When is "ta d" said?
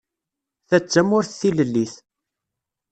0.67-0.85